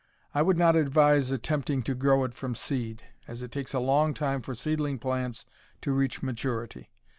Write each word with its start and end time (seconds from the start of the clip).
I 0.33 0.41
would 0.41 0.57
not 0.57 0.75
advise 0.75 1.29
attempting 1.29 1.83
to 1.83 1.93
grow 1.93 2.23
it 2.23 2.33
from 2.33 2.55
seed, 2.55 3.03
as 3.27 3.43
it 3.43 3.51
takes 3.51 3.71
a 3.71 3.79
long 3.79 4.15
time 4.15 4.41
for 4.41 4.55
seedling 4.55 4.97
plants 4.97 5.45
to 5.83 5.91
reach 5.93 6.23
maturity. 6.23 6.89